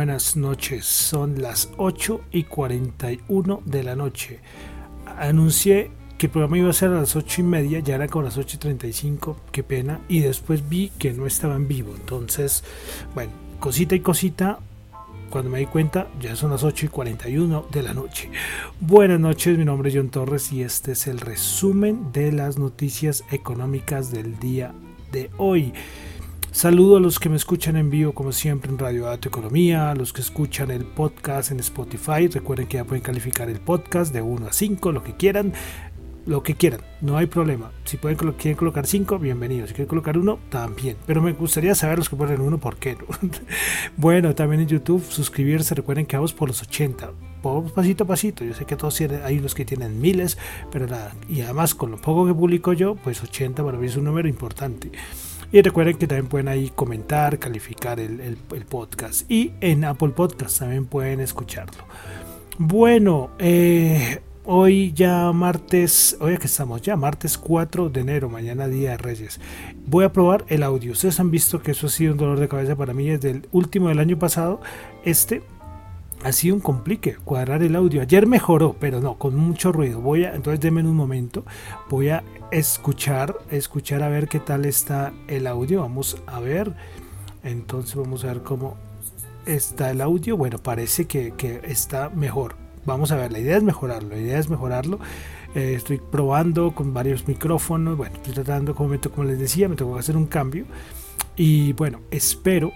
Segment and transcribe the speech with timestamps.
[0.00, 4.40] Buenas noches, son las 8 y 41 de la noche.
[5.04, 8.24] Anuncié que el programa iba a ser a las 8 y media, ya era con
[8.24, 11.92] las 8 y 35, qué pena, y después vi que no estaba en vivo.
[11.94, 12.64] Entonces,
[13.14, 14.60] bueno, cosita y cosita,
[15.28, 18.30] cuando me di cuenta ya son las 8 y 41 de la noche.
[18.80, 23.22] Buenas noches, mi nombre es John Torres y este es el resumen de las noticias
[23.30, 24.72] económicas del día
[25.12, 25.74] de hoy.
[26.52, 29.94] Saludo a los que me escuchan en vivo como siempre en Radio Dato Economía, a
[29.94, 32.26] los que escuchan el podcast en Spotify.
[32.26, 35.52] Recuerden que ya pueden calificar el podcast de 1 a 5, lo que quieran,
[36.26, 37.70] lo que quieran, no hay problema.
[37.84, 39.68] Si pueden quieren colocar 5, bienvenidos.
[39.68, 40.96] Si quieren colocar 1, también.
[41.06, 43.06] Pero me gustaría saber los que ponen 1, ¿por qué no?
[43.96, 45.76] bueno, también en YouTube, suscribirse.
[45.76, 47.12] Recuerden que vamos por los 80
[47.74, 48.44] pasito a pasito.
[48.44, 50.36] Yo sé que todos hay unos que tienen miles,
[50.70, 51.14] pero nada.
[51.28, 54.28] Y además, con lo poco que publico yo, pues 80 para mí es un número
[54.28, 54.90] importante.
[55.52, 58.36] Y recuerden que también pueden ahí comentar, calificar el,
[58.68, 59.28] podcast.
[59.28, 61.82] Y en Apple Podcast también pueden escucharlo.
[62.56, 68.90] Bueno, eh, hoy ya martes, hoy que estamos ya martes 4 de enero, mañana día
[68.90, 69.40] de Reyes.
[69.86, 70.92] Voy a probar el audio.
[70.92, 73.48] Ustedes han visto que eso ha sido un dolor de cabeza para mí desde el
[73.50, 74.60] último del año pasado.
[75.04, 75.42] Este
[76.22, 78.02] ha sido un complique cuadrar el audio.
[78.02, 80.00] Ayer mejoró, pero no, con mucho ruido.
[80.00, 81.44] Voy a, entonces denme un momento.
[81.88, 85.80] Voy a escuchar, escuchar a ver qué tal está el audio.
[85.80, 86.74] Vamos a ver.
[87.42, 88.76] Entonces vamos a ver cómo
[89.46, 90.36] está el audio.
[90.36, 91.32] Bueno, parece que,
[91.64, 92.56] está mejor.
[92.84, 94.10] Vamos a ver, la idea es mejorarlo.
[94.10, 94.98] La idea es mejorarlo.
[95.54, 97.96] Eh, estoy probando con varios micrófonos.
[97.96, 100.64] Bueno, estoy tratando, como, como les decía, me tengo que hacer un cambio.
[101.36, 102.72] Y bueno, espero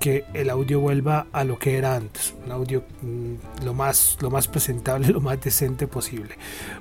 [0.00, 4.30] que el audio vuelva a lo que era antes, un audio mm, lo, más, lo
[4.30, 6.36] más presentable, lo más decente posible.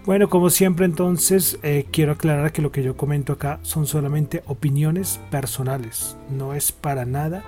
[0.06, 4.42] Bueno, como siempre entonces eh, quiero aclarar que lo que yo comento acá son solamente
[4.48, 7.44] opiniones personales, no es para nada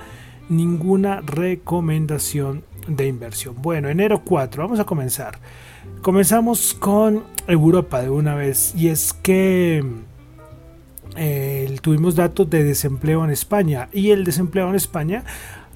[0.50, 3.56] ninguna recomendación de inversión.
[3.62, 5.40] Bueno, enero 4, vamos a comenzar.
[6.02, 9.84] Comenzamos con Europa de una vez y es que
[11.16, 15.24] eh, tuvimos datos de desempleo en España y el desempleo en España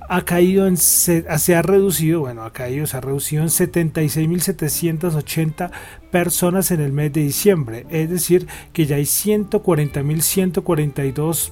[0.10, 5.70] ha caído en se, ha reducido, bueno, ha caído, se ha reducido en 76.780
[6.12, 11.52] personas en el mes de diciembre, es decir, que ya hay 140.142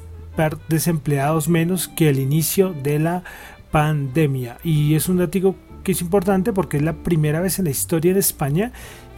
[0.68, 3.24] desempleados menos que el inicio de la
[3.72, 4.58] pandemia.
[4.64, 8.14] Y es un dato que es importante porque es la primera vez en la historia
[8.14, 8.72] de España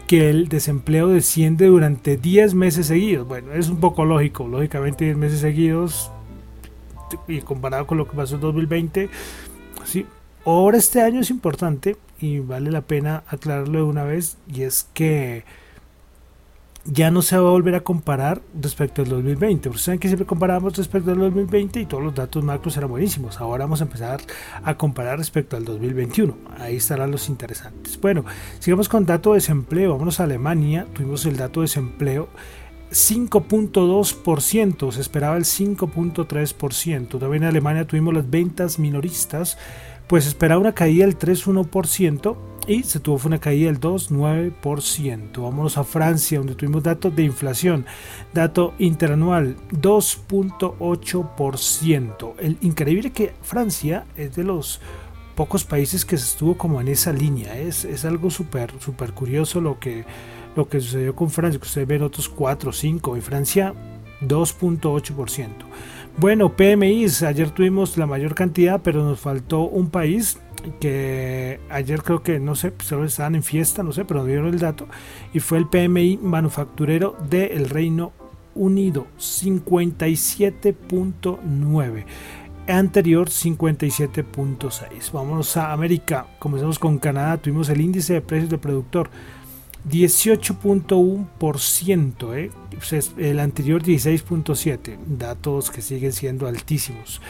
[0.08, 3.26] que el desempleo desciende durante 10 meses seguidos.
[3.28, 6.12] Bueno, es un poco lógico, lógicamente 10 meses seguidos
[7.28, 9.10] y comparado con lo que pasó en 2020,
[9.86, 10.06] sí.
[10.46, 14.88] Ahora este año es importante y vale la pena aclararlo de una vez y es
[14.94, 15.44] que
[16.86, 19.70] ya no se va a volver a comparar respecto al 2020.
[19.70, 23.42] Ustedes saben que siempre comparamos respecto al 2020 y todos los datos macros eran buenísimos.
[23.42, 24.22] Ahora vamos a empezar
[24.64, 26.38] a comparar respecto al 2021.
[26.60, 28.00] Ahí estarán los interesantes.
[28.00, 28.24] Bueno,
[28.60, 29.94] sigamos con dato de desempleo.
[29.94, 30.86] Vámonos a Alemania.
[30.94, 32.30] Tuvimos el dato de desempleo
[32.92, 37.20] 5.2%, se esperaba el 5.3%.
[37.20, 39.58] También en Alemania tuvimos las ventas minoristas,
[40.08, 42.38] pues esperaba una caída del 3.1%
[42.68, 45.42] y se tuvo una caída del 2.9%.
[45.42, 47.86] Vámonos a Francia, donde tuvimos datos de inflación,
[48.34, 52.34] dato interanual 2.8%.
[52.40, 54.82] El increíble que Francia es de los
[55.36, 57.56] pocos países que se estuvo como en esa línea.
[57.58, 60.06] Es, es algo súper súper curioso lo que
[60.56, 63.74] lo que sucedió con Francia, que ustedes ven otros 4 o 5, y Francia
[64.22, 65.50] 2.8%.
[66.18, 70.40] Bueno, PMI, ayer tuvimos la mayor cantidad, pero nos faltó un país
[70.80, 74.60] que ayer creo que, no sé, solo estaban en fiesta, no sé, pero dieron el
[74.60, 74.88] dato,
[75.34, 78.14] y fue el PMI manufacturero del Reino
[78.56, 82.06] Unido 57.9
[82.68, 85.12] anterior 57.6.
[85.12, 86.26] Vámonos a América.
[86.40, 87.38] Comenzamos con Canadá.
[87.38, 89.12] Tuvimos el índice de precios del productor
[89.90, 92.36] 18.1%.
[92.36, 92.52] ¿eh?
[93.18, 94.98] El anterior 16.7.
[95.06, 97.22] Datos que siguen siendo altísimos.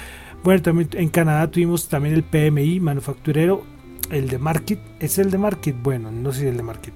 [0.43, 3.63] Bueno, también en Canadá tuvimos también el PMI manufacturero.
[4.11, 5.75] El de Market, ¿es el de Market?
[5.81, 6.93] Bueno, no sé si es el de Market.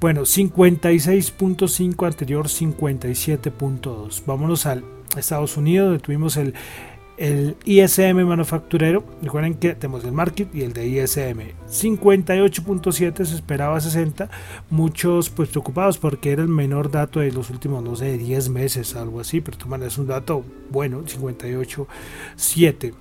[0.00, 4.22] Bueno, 56.5 anterior 57.2.
[4.24, 4.84] Vámonos al
[5.16, 6.54] Estados Unidos, donde tuvimos el
[7.16, 13.80] el ISM manufacturero, recuerden que tenemos el market y el de ISM 58.7 se esperaba
[13.80, 14.28] 60,
[14.70, 18.96] muchos pues preocupados porque era el menor dato de los últimos no sé 10 meses,
[18.96, 19.56] algo así, pero
[19.86, 22.94] es un dato bueno, 58.7.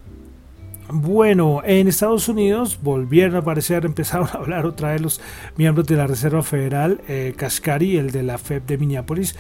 [0.92, 5.22] Bueno, en Estados Unidos volvieron a aparecer, empezaron a hablar otra vez los
[5.58, 9.36] miembros de la Reserva Federal, eh, el de la FED de Minneapolis,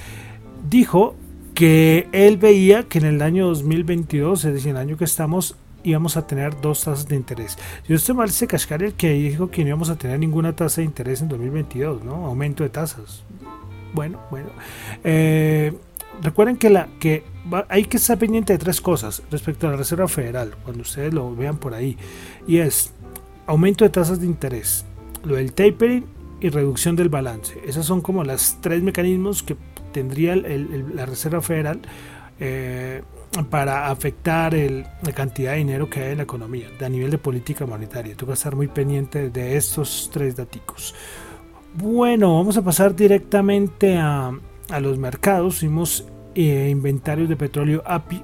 [0.68, 1.16] dijo
[1.54, 5.56] que él veía que en el año 2022, es decir, en el año que estamos,
[5.84, 7.58] íbamos a tener dos tasas de interés.
[7.88, 10.82] Yo estoy mal, se cascar el que dijo que no íbamos a tener ninguna tasa
[10.82, 12.26] de interés en 2022, ¿no?
[12.26, 13.24] Aumento de tasas.
[13.94, 14.50] Bueno, bueno.
[15.04, 15.74] Eh,
[16.22, 17.24] recuerden que, la, que
[17.70, 21.36] hay que estar pendiente de tres cosas respecto a la Reserva Federal, cuando ustedes lo
[21.36, 21.98] vean por ahí,
[22.48, 22.94] y es
[23.46, 24.86] aumento de tasas de interés,
[25.24, 26.06] lo del tapering
[26.40, 27.62] y reducción del balance.
[27.66, 29.56] Esos son como los tres mecanismos que
[29.94, 31.80] tendría la Reserva Federal
[32.40, 33.01] eh,
[33.50, 37.66] para afectar la cantidad de dinero que hay en la economía a nivel de política
[37.66, 38.16] monetaria.
[38.16, 40.94] Tengo que estar muy pendiente de estos tres datos.
[41.75, 44.31] Bueno, vamos a pasar directamente a,
[44.80, 45.62] los mercados.
[45.62, 46.06] Vimos
[46.36, 48.22] eh, inventarios de petróleo API,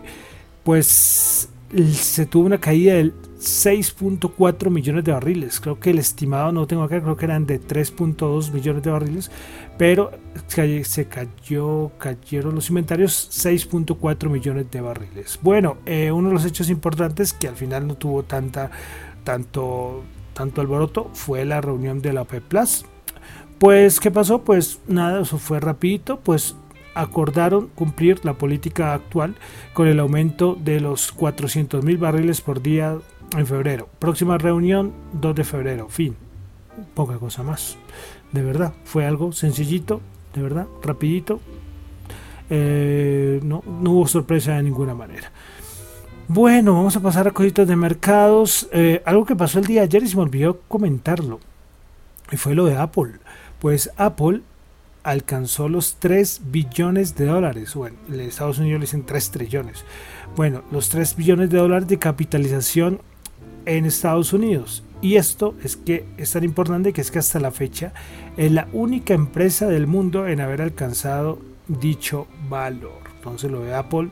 [0.63, 1.49] pues
[1.93, 5.59] se tuvo una caída del 6.4 millones de barriles.
[5.59, 9.31] Creo que el estimado, no tengo acá, creo que eran de 3.2 millones de barriles,
[9.77, 10.11] pero
[10.47, 15.39] se cayó, cayeron los inventarios 6.4 millones de barriles.
[15.41, 18.71] Bueno, eh, uno de los hechos importantes que al final no tuvo tanta,
[19.23, 20.03] tanto,
[20.33, 22.85] tanto alboroto fue la reunión de la OPEP Plus.
[23.57, 24.43] Pues, ¿qué pasó?
[24.43, 26.55] Pues nada, eso fue rapidito, pues
[26.93, 29.35] acordaron cumplir la política actual
[29.73, 32.97] con el aumento de los 400 mil barriles por día
[33.37, 33.89] en febrero.
[33.99, 35.89] Próxima reunión 2 de febrero.
[35.89, 36.15] Fin.
[36.93, 37.77] Poca cosa más.
[38.31, 38.73] De verdad.
[38.83, 40.01] Fue algo sencillito.
[40.33, 40.67] De verdad.
[40.81, 41.39] Rapidito.
[42.49, 45.31] Eh, no, hubo sorpresa de ninguna manera.
[46.27, 48.69] Bueno, vamos a pasar a cositas de mercados.
[48.71, 51.39] Eh, algo que pasó el día de ayer y se me olvidó comentarlo.
[52.31, 53.13] Y fue lo de Apple.
[53.59, 54.41] Pues Apple
[55.03, 57.73] alcanzó los 3 billones de dólares.
[57.73, 59.83] Bueno, en Estados Unidos le dicen 3 trillones.
[60.35, 63.01] Bueno, los 3 billones de dólares de capitalización
[63.77, 64.83] en Estados Unidos.
[65.01, 67.93] Y esto es que es tan importante que es que hasta la fecha
[68.35, 72.99] es la única empresa del mundo en haber alcanzado dicho valor.
[73.15, 74.09] Entonces lo de Apple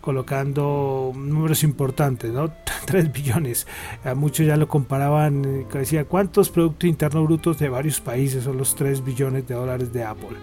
[0.00, 2.52] colocando números importantes, ¿no?
[2.86, 3.66] 3 billones.
[4.14, 8.74] Muchos ya lo comparaban, eh, decía, ¿cuántos Productos Internos Brutos de varios países son los
[8.74, 10.36] 3 billones de dólares de Apple?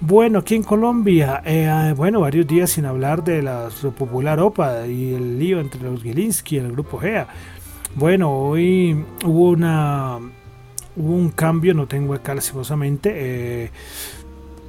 [0.00, 5.14] Bueno, aquí en Colombia, eh, bueno, varios días sin hablar de la popular OPA y
[5.14, 7.28] el lío entre los Gilinski y el grupo GEA.
[7.94, 10.18] Bueno, hoy hubo una
[10.96, 13.12] hubo un cambio, no tengo acá lastimosamente.
[13.14, 13.70] Eh,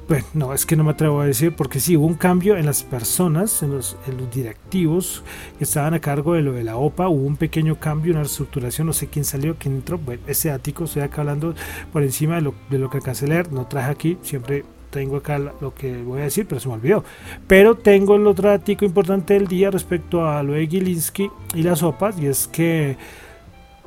[0.06, 2.66] bueno, no, es que no me atrevo a decir porque sí, hubo un cambio en
[2.66, 3.96] las personas, en los,
[4.30, 5.22] directivos
[5.56, 8.86] que estaban a cargo de lo de la OPA, hubo un pequeño cambio, una reestructuración,
[8.86, 11.54] no sé quién salió, quién entró, bueno, ese ático, estoy acá hablando
[11.92, 15.40] por encima de lo, de lo que alcancé a no traje aquí, siempre tengo acá
[15.40, 17.02] lo que voy a decir, pero se me olvidó.
[17.48, 21.82] Pero tengo el otro ático importante del día respecto a lo de Gilinski y las
[21.82, 22.96] OPAs, y es que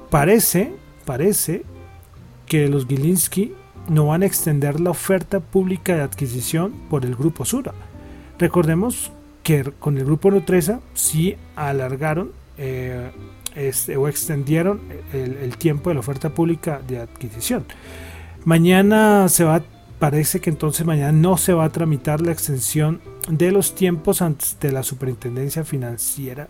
[0.09, 0.73] parece,
[1.05, 1.63] parece
[2.45, 3.53] que los Gilinski
[3.87, 7.73] no van a extender la oferta pública de adquisición por el grupo Sura.
[8.37, 13.11] Recordemos que con el grupo Nutresa sí alargaron eh,
[13.55, 14.81] este, o extendieron
[15.13, 17.65] el, tiempo de la oferta pública de adquisición.
[18.43, 19.63] Mañana se va,
[19.99, 24.71] parece que entonces mañana no se va a tramitar la extensión de los tiempos ante
[24.71, 26.47] la superintendencia financiera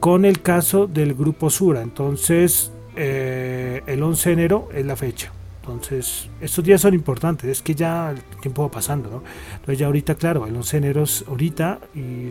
[0.00, 1.82] con el caso del grupo Sura.
[1.82, 5.32] Entonces, eh, el 11 de enero es la fecha.
[5.60, 9.22] Entonces, estos días son importantes, es que ya el tiempo va pasando, ¿no?
[9.52, 12.30] Entonces ya ahorita, claro, el 11 de enero es ahorita y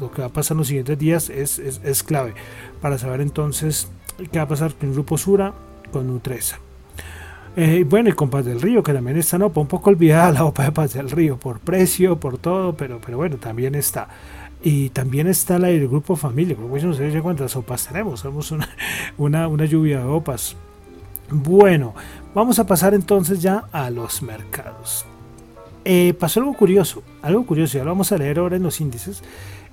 [0.00, 2.34] lo que va a pasar en los siguientes días es, es, clave
[2.82, 3.88] para saber entonces
[4.30, 5.54] qué va a pasar con el Grupo Sura,
[5.92, 6.58] con Nutresa.
[7.56, 9.52] Eh, bueno, y con Paz del Río, que también está, ¿no?
[9.54, 13.16] Un poco olvidada la OPA de Paz del Río, por precio, por todo, pero, pero
[13.16, 14.08] bueno, también está.
[14.62, 18.68] Y también está la del grupo familia, porque no sé cuántas OPAs tenemos, somos una,
[19.18, 20.56] una, una lluvia de OPAs.
[21.30, 21.94] Bueno,
[22.34, 25.06] vamos a pasar entonces ya a los mercados.
[25.84, 29.22] eh, pasó algo curioso, algo curioso, ya lo vamos a leer ahora en los índices,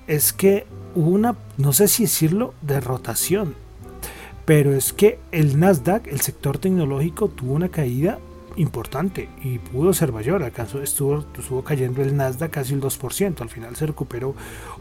[0.06, 3.54] es que hubo una, no sé si decirlo, de rotación,
[4.44, 8.18] pero es que el Nasdaq, el sector tecnológico, tuvo una caída
[8.56, 10.42] importante y pudo ser mayor.
[10.42, 14.34] Acaso estuvo, estuvo cayendo el Nasdaq casi el 2%, al final se recuperó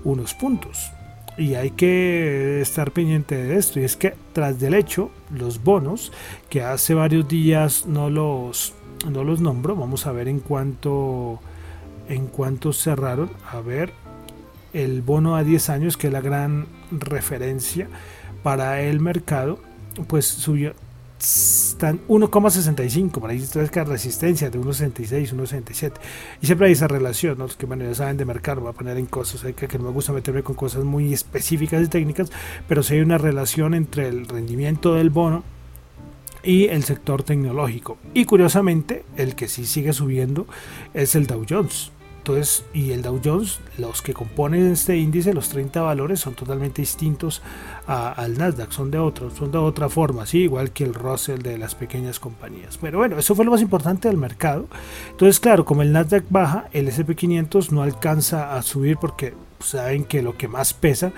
[0.03, 0.91] unos puntos.
[1.37, 3.79] Y hay que estar pendiente de esto.
[3.79, 6.11] Y es que tras del hecho, los bonos,
[6.49, 8.73] que hace varios días no los,
[9.09, 11.39] no los nombro, vamos a ver en cuánto,
[12.09, 13.31] en cuánto cerraron.
[13.49, 13.93] A ver,
[14.73, 17.87] el bono a 10 años, que es la gran referencia
[18.43, 19.59] para el mercado,
[20.07, 20.73] pues subió
[21.21, 25.93] están 1,65, por ahí está resistencia de 1,66, 1,67.
[26.41, 27.45] Y siempre hay esa relación, ¿no?
[27.45, 29.77] los que bueno, ya saben de mercado, voy a poner en cosas, hay que, que
[29.77, 32.31] no me gusta meterme con cosas muy específicas y técnicas,
[32.67, 35.43] pero si hay una relación entre el rendimiento del bono
[36.43, 37.97] y el sector tecnológico.
[38.13, 40.47] Y curiosamente, el que sí sigue subiendo
[40.93, 41.91] es el Dow Jones.
[42.21, 46.83] Entonces, y el Dow Jones, los que componen este índice, los 30 valores, son totalmente
[46.83, 47.41] distintos
[47.87, 50.41] al Nasdaq, son de otro, son de otra forma, ¿sí?
[50.41, 52.77] igual que el Russell de las pequeñas compañías.
[52.79, 54.67] Pero bueno, eso fue lo más importante del mercado.
[55.09, 60.21] Entonces, claro, como el Nasdaq baja, el SP500 no alcanza a subir porque saben que
[60.21, 61.11] lo que más pesa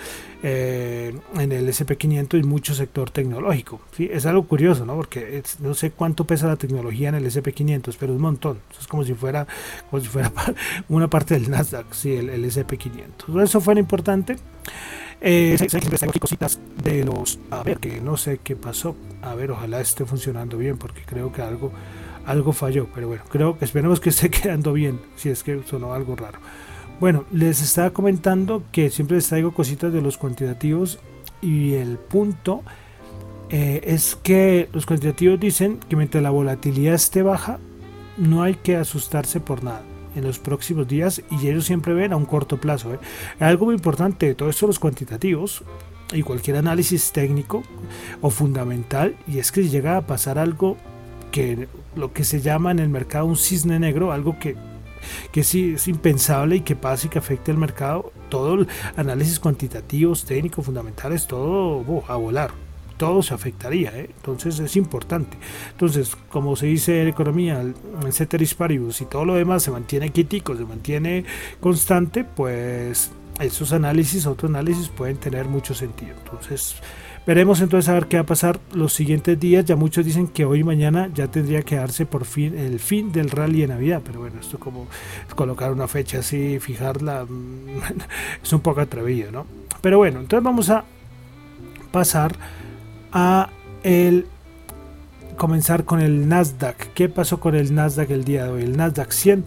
[0.43, 3.79] eh, en el SP500 es mucho sector tecnológico.
[3.95, 4.09] ¿sí?
[4.11, 4.95] Es algo curioso, ¿no?
[4.95, 8.59] Porque no sé cuánto pesa la tecnología en el SP500, pero es un montón.
[8.79, 9.47] Es como si fuera,
[9.89, 10.31] como si fuera
[10.89, 12.13] una parte del Nasdaq, ¿sí?
[12.13, 13.41] el, SP500.
[13.41, 14.35] Eso fue importante.
[15.25, 15.57] Eh,
[16.19, 17.39] cositas de los.
[17.49, 18.97] A ver, que no sé qué pasó.
[19.21, 21.71] A ver, ojalá esté funcionando bien, porque creo que algo,
[22.25, 22.87] algo falló.
[22.93, 26.39] Pero bueno, creo que esperemos que esté quedando bien, si es que sonó algo raro.
[26.99, 30.99] Bueno, les estaba comentando que siempre les traigo cositas de los cuantitativos
[31.41, 32.63] y el punto
[33.49, 37.59] eh, es que los cuantitativos dicen que mientras la volatilidad esté baja,
[38.17, 39.83] no hay que asustarse por nada
[40.15, 42.93] en los próximos días y ellos siempre ven a un corto plazo.
[42.93, 42.99] ¿eh?
[43.39, 45.63] Algo muy importante de todo esto los cuantitativos
[46.13, 47.63] y cualquier análisis técnico
[48.21, 50.77] o fundamental y es que llega a pasar algo
[51.31, 54.55] que lo que se llama en el mercado un cisne negro, algo que
[55.31, 59.39] que sí es impensable y que pase y que afecte al mercado, todo el análisis
[59.39, 62.51] cuantitativos, técnicos, fundamentales, todo a volar
[62.97, 64.09] todo se afectaría, ¿eh?
[64.15, 65.37] entonces es importante.
[65.71, 70.11] Entonces, como se dice en economía, el ceteris paribus y todo lo demás se mantiene
[70.11, 71.25] crítico, se mantiene
[71.59, 76.15] constante, pues esos análisis, otros análisis pueden tener mucho sentido.
[76.23, 76.75] Entonces,
[77.25, 79.63] Veremos entonces a ver qué va a pasar los siguientes días.
[79.63, 83.13] Ya muchos dicen que hoy y mañana ya tendría que darse por fin el fin
[83.13, 84.01] del rally de Navidad.
[84.03, 84.87] Pero bueno, esto como
[85.35, 87.25] colocar una fecha así, fijarla,
[88.43, 89.45] es un poco atrevido, ¿no?
[89.81, 90.83] Pero bueno, entonces vamos a
[91.91, 92.35] pasar
[93.13, 93.49] a
[93.83, 94.27] el
[95.37, 96.91] comenzar con el Nasdaq.
[96.93, 98.63] ¿Qué pasó con el Nasdaq el día de hoy?
[98.63, 99.45] El Nasdaq 100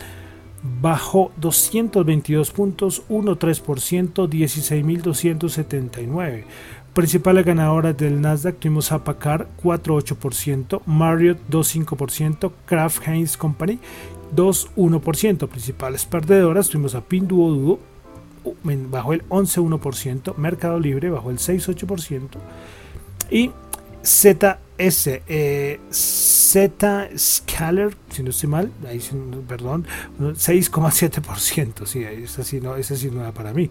[0.80, 6.44] bajó 222 puntos, 1,3%, 16.279
[6.96, 13.78] principales ganadoras del Nasdaq tuvimos a Packard 4,8%, Marriott 2,5%, Kraft Heinz Company
[14.34, 15.46] 2,1%.
[15.46, 17.80] Principales perdedoras tuvimos a Pinduoduo
[18.88, 22.38] bajo el 11,1%, Mercado Libre bajo el 6,8%
[23.30, 23.50] y
[24.02, 29.02] ZS, eh, Z Scaler, si no estoy mal, ahí,
[29.46, 29.86] perdón,
[30.18, 31.84] 6,7%.
[31.84, 33.70] Sí, esa sí, no, esa sí no era para mí.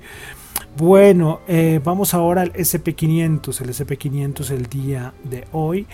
[0.77, 3.61] Bueno, eh, vamos ahora al SP500.
[3.61, 5.87] El SP500 el día de hoy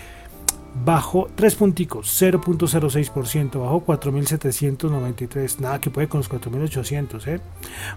[0.84, 7.26] bajó 3 punticos, 0.06%, bajó 4.793, nada que puede con los 4.800.
[7.28, 7.40] ¿eh?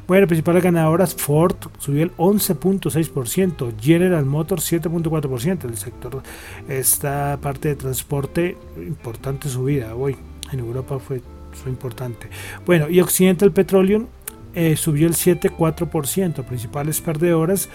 [0.08, 6.22] Bueno, principales ganadoras, Ford subió el 11.6%, General Motors 7.4%, el sector,
[6.68, 10.16] esta parte de transporte, importante subida hoy,
[10.52, 12.30] en Europa fue, fue importante.
[12.66, 14.06] Bueno, y Occidental Petroleum
[14.56, 16.44] eh, subió el 7,4%.
[16.44, 17.70] Principales perdedoras.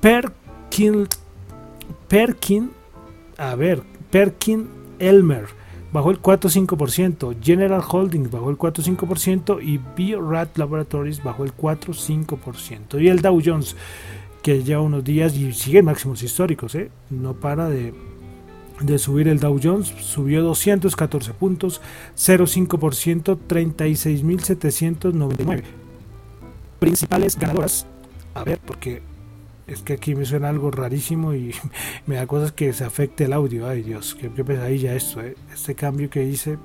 [0.00, 1.08] Perkin,
[2.08, 2.70] Perkin,
[3.36, 4.68] a ver, Perkin
[4.98, 5.46] Elmer
[5.92, 13.00] bajó el 4,5%, General Holdings bajó el 4,5% y BioRat Laboratories bajó el 4,5%.
[13.00, 13.76] Y el Dow Jones,
[14.42, 16.90] que lleva unos días y sigue máximos históricos, ¿eh?
[17.10, 17.92] no para de,
[18.80, 21.80] de subir el Dow Jones, subió 214 puntos,
[22.16, 25.62] 0,5%, 36.799.
[26.78, 27.86] Principales ganadoras,
[28.34, 29.02] a ver, porque
[29.70, 31.54] es que aquí me suena algo rarísimo y
[32.06, 33.68] me da cosas que se afecte el audio.
[33.68, 35.22] Ay Dios, qué, qué pesadilla esto.
[35.22, 35.36] ¿eh?
[35.52, 36.58] Este cambio que hice,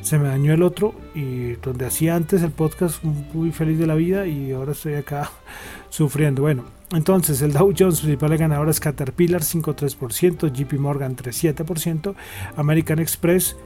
[0.00, 3.96] se me dañó el otro y donde hacía antes el podcast muy feliz de la
[3.96, 5.30] vida y ahora estoy acá
[5.90, 6.42] sufriendo.
[6.42, 12.14] Bueno, entonces, el Dow Jones principal ganador es Caterpillar 5,3%, JP Morgan 3,7%,
[12.56, 13.56] American Express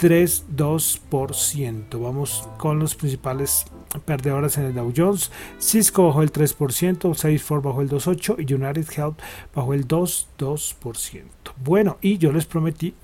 [0.00, 2.00] 3,2%.
[2.00, 3.66] Vamos con los principales
[4.06, 5.30] perdedores en el Dow Jones.
[5.58, 9.18] Cisco bajó el 3%, Salesforce bajó el 2,8% y United Health
[9.54, 11.24] bajó el 2,2%.
[11.62, 12.94] Bueno, y yo les prometí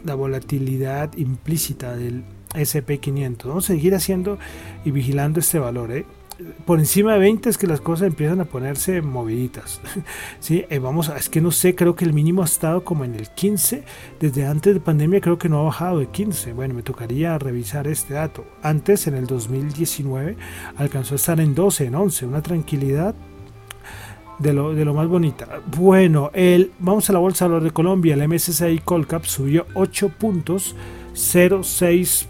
[0.09, 2.25] la volatilidad implícita del
[2.55, 3.45] SP500.
[3.45, 4.39] Vamos a seguir haciendo
[4.85, 5.93] y vigilando este valor.
[5.93, 6.07] ¿eh?
[6.67, 9.81] por encima de 20 es que las cosas empiezan a ponerse moviditas.
[10.41, 10.65] ¿sí?
[10.71, 13.15] Eh, vamos a, es que no sé, creo que el mínimo ha estado como en
[13.15, 13.85] el 15.
[14.21, 16.53] Desde antes de pandemia creo que no ha bajado de 15.
[16.53, 18.45] Bueno, me tocaría revisar este dato.
[18.63, 20.37] Antes, en el 2019,
[20.77, 22.27] alcanzó a estar en 12, en 11.
[22.27, 23.15] Una tranquilidad
[24.39, 25.61] de lo, de más bonita.
[25.77, 26.31] Bueno,
[26.79, 28.15] vamos a la Bolsa de de Colombia.
[28.15, 30.77] El MSCI Colcap subió 8 puntos,
[31.15, 32.27] 0,6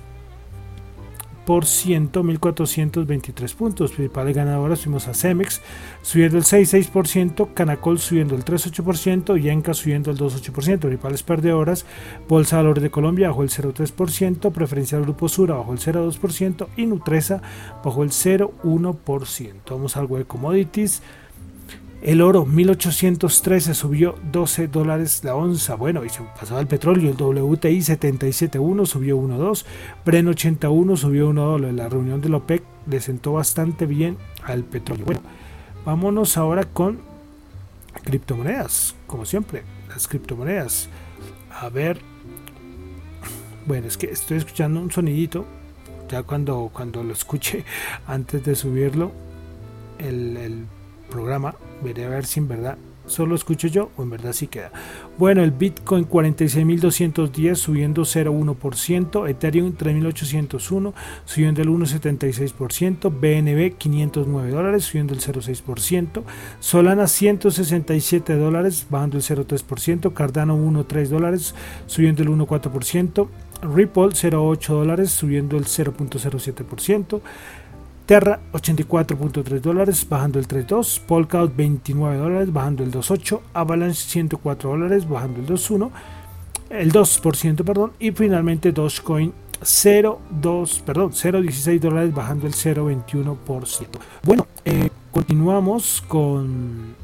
[1.49, 3.93] 1.423 puntos.
[3.93, 5.61] Principales ganadoras fuimos a Cemex
[6.03, 10.79] subiendo el 6,6%, Canacol subiendo el 3,8% y Enca subiendo el 2,8%.
[10.79, 11.87] Principales perdedoras,
[12.29, 16.87] Bolsa de Valores de Colombia bajó el 0,3%, Preferencial Grupo Sura bajó el 0,2% y
[16.87, 17.41] Nutresa
[17.83, 19.53] bajó el 0,1%.
[19.71, 21.03] Vamos a algo de commodities.
[22.01, 25.75] El oro 1813 subió 12 dólares la onza.
[25.75, 27.11] Bueno, y se pasaba el petróleo.
[27.11, 29.65] El WTI 77.1 subió 1.2.
[30.05, 31.75] Bren 81 subió 1 dólar.
[31.75, 35.07] La reunión de la OPEC le sentó bastante bien al petróleo.
[35.07, 35.23] Bueno,
[35.85, 37.01] vámonos ahora con
[38.05, 38.95] criptomonedas.
[39.09, 40.89] Como siempre, las criptomonedas.
[41.51, 42.01] A ver.
[43.67, 45.47] Bueno, es que estoy escuchando un sonidito.
[46.09, 47.65] Ya cuando, cuando lo escuche
[48.07, 49.11] antes de subirlo,
[49.99, 50.67] el, el
[51.09, 51.55] programa.
[51.83, 54.71] Veré a ver si en verdad solo escucho yo o en verdad sí queda.
[55.19, 60.93] Bueno, el Bitcoin 46.210 subiendo 0,1%, Ethereum 3.801
[61.25, 66.23] subiendo el 1,76%, BNB 509 dólares subiendo el 0,6%,
[66.61, 71.55] Solana 167 dólares bajando el 0,3%, Cardano 1,3 dólares
[71.87, 73.29] subiendo el 1,4%,
[73.63, 77.21] Ripple 0,8 dólares subiendo el 0,07%,
[78.09, 85.07] Terra 84.3 dólares bajando el 3.2, Polkadot 29 dólares bajando el 2.8, Avalanche 104 dólares
[85.07, 85.91] bajando el 2.1,
[86.71, 93.87] el 2% perdón y finalmente Dogecoin 0.2 perdón 0.16 dólares bajando el 0.21%.
[94.23, 96.95] Bueno, eh, continuamos con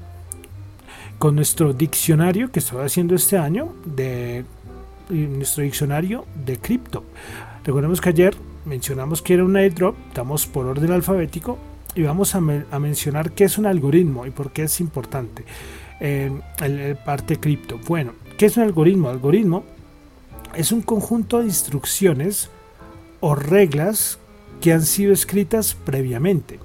[1.19, 4.47] con nuestro diccionario que estoy haciendo este año de
[5.11, 7.05] nuestro diccionario de cripto.
[7.63, 8.35] Recordemos que ayer
[8.65, 11.59] mencionamos que era un airdrop, estamos por orden alfabético
[11.95, 15.45] y vamos a, mencionar qué es un algoritmo y por qué es importante.
[16.01, 17.79] Eh, el, parte cripto.
[17.87, 19.09] Bueno, ¿qué es un algoritmo?
[19.09, 19.65] Algoritmo
[20.55, 22.51] es un conjunto de instrucciones
[23.21, 24.19] o reglas
[24.61, 26.59] que han sido escritas previamente,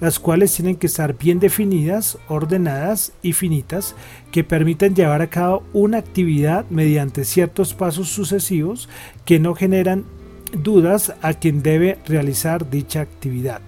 [0.00, 3.94] las cuales tienen que estar bien definidas, ordenadas y finitas,
[4.30, 8.88] que permiten llevar a cabo una actividad mediante ciertos pasos sucesivos
[9.24, 10.04] que no generan
[10.52, 13.60] dudas a quien debe realizar dicha actividad.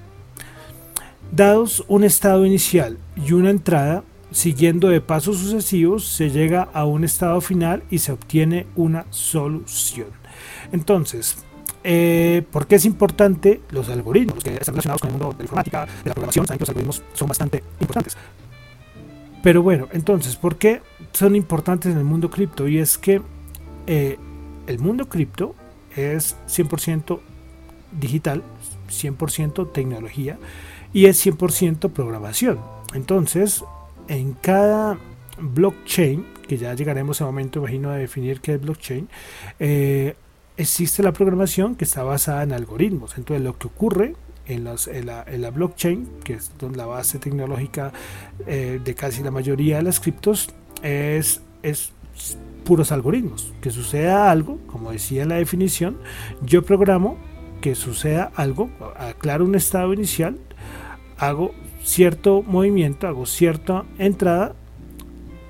[1.32, 7.04] Dados un estado inicial y una entrada, siguiendo de pasos sucesivos, se llega a un
[7.04, 10.08] estado final y se obtiene una solución.
[10.72, 11.36] Entonces,
[11.82, 14.42] eh, ¿por qué es importante los algoritmos?
[14.42, 16.68] que están relacionados con el mundo de la informática, de la programación, saben que los
[16.68, 18.16] algoritmos son bastante importantes.
[19.42, 20.80] Pero bueno, entonces, ¿por qué
[21.12, 22.66] son importantes en el mundo cripto?
[22.66, 23.20] Y es que
[23.86, 24.18] eh,
[24.66, 25.54] el mundo cripto
[25.96, 27.20] es 100%
[27.98, 28.42] digital,
[28.88, 30.38] 100% tecnología
[30.92, 32.60] y es 100% programación.
[32.94, 33.64] Entonces,
[34.08, 34.98] en cada
[35.38, 39.08] blockchain, que ya llegaremos a un momento, imagino, a definir qué es blockchain,
[39.58, 40.14] eh,
[40.56, 43.16] existe la programación que está basada en algoritmos.
[43.18, 44.14] Entonces, lo que ocurre
[44.46, 47.92] en, la, blockchain, que es la base tecnológica
[48.46, 50.50] eh, de casi la mayoría de las criptos,
[50.82, 51.92] es, es
[52.64, 53.52] puros algoritmos.
[53.60, 55.98] Que suceda algo, como decía la definición,
[56.42, 57.16] yo programo
[57.60, 60.38] que suceda algo, aclaro un estado inicial,
[61.18, 64.54] hago cierto movimiento, hago cierta entrada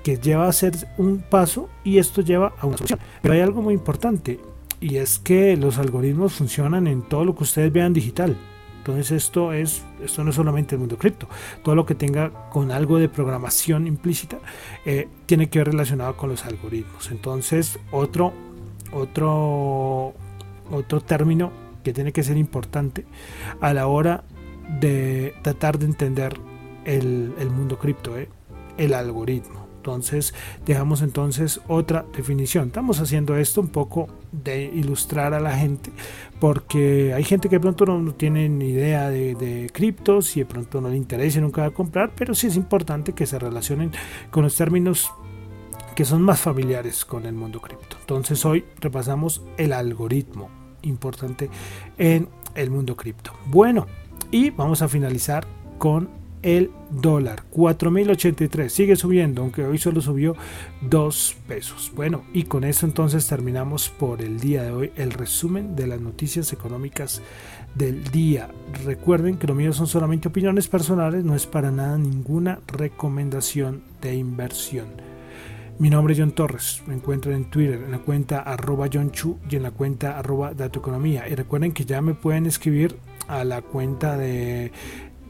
[0.03, 2.99] que lleva a hacer un paso y esto lleva a una solución.
[3.21, 4.39] Pero hay algo muy importante
[4.79, 8.37] y es que los algoritmos funcionan en todo lo que ustedes vean digital.
[8.85, 11.27] Entonces esto es esto no es solamente el mundo cripto,
[11.63, 14.37] todo lo que tenga con algo de programación implícita
[14.85, 17.09] eh, tiene que ver relacionado con los algoritmos.
[17.09, 18.31] Entonces otro
[18.93, 20.13] otro
[20.69, 21.51] otro término
[21.83, 23.07] que tiene que ser importante
[23.59, 24.23] a la hora
[24.79, 26.39] de tratar de entender
[26.85, 28.29] el, mundo cripto, eh,
[28.77, 29.65] el algoritmo.
[29.77, 32.67] Entonces dejamos entonces otra definición.
[32.67, 34.09] Estamos haciendo esto un poco
[34.43, 35.91] de ilustrar a la gente,
[36.39, 40.81] porque hay gente que de pronto no, tiene ni idea de, criptos y de pronto
[40.81, 43.91] no le interesa y nunca va a comprar, pero sí es importante que se relacionen
[44.31, 45.11] con los términos
[45.95, 47.97] que son más familiares con el mundo cripto.
[48.01, 50.49] Entonces hoy repasamos el algoritmo
[50.81, 51.49] importante
[51.97, 53.31] en el mundo cripto.
[53.47, 53.87] Bueno,
[54.31, 55.45] y vamos a finalizar
[55.77, 57.43] con el dólar.
[57.51, 58.69] 4.083.
[58.69, 60.35] Sigue subiendo, aunque hoy solo subió
[60.81, 61.91] 2 pesos.
[61.95, 65.99] Bueno, y con eso entonces terminamos por el día de hoy el resumen de las
[65.99, 67.21] noticias económicas
[67.73, 68.49] del día.
[68.85, 74.15] Recuerden que lo mío son solamente opiniones personales, no es para nada ninguna recomendación de
[74.15, 74.85] inversión.
[75.77, 79.39] Mi nombre es John Torres, me encuentran en Twitter en la cuenta arroba John Chu
[79.49, 81.27] y en la cuenta arroba Datoeconomía.
[81.27, 82.95] Y recuerden que ya me pueden escribir
[83.27, 84.71] a la cuenta de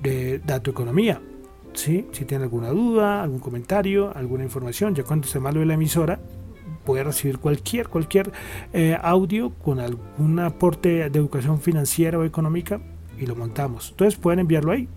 [0.01, 1.21] de Dato Economía.
[1.73, 2.08] ¿sí?
[2.12, 6.19] Si tiene alguna duda, algún comentario, alguna información, ya cuando se malo de la emisora,
[6.86, 8.31] puede recibir cualquier, cualquier
[8.73, 12.79] eh, audio con algún aporte de educación financiera o económica
[13.17, 13.89] y lo montamos.
[13.91, 14.88] Entonces pueden enviarlo ahí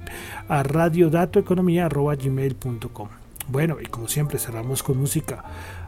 [0.48, 3.08] a radiodatoeconomía.gmail.com
[3.48, 5.44] Bueno, y como siempre cerramos con música.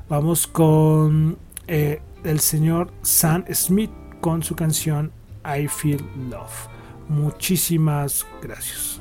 [0.08, 5.12] Vamos con eh, el señor Sam Smith con su canción
[5.44, 6.79] I Feel Love.
[7.10, 9.00] Muchísimas gracias.